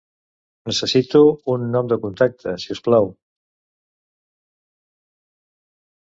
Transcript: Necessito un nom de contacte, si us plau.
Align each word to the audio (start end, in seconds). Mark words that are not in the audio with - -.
Necessito 0.69 1.19
un 1.55 1.65
nom 1.75 1.91
de 1.91 1.97
contacte, 2.05 2.53
si 2.63 2.71
us 2.75 2.81
plau. 2.87 3.09